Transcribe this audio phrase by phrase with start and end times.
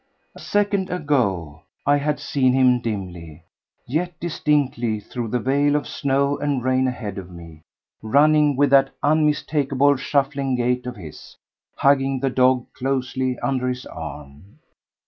[0.33, 3.43] A second ago I had seen him dimly,
[3.85, 7.61] yet distinctly through the veil of snow and rain ahead of me,
[8.01, 11.37] running with that unmistakable shuffling gait of his,
[11.75, 14.57] hugging the dog closely under his arm.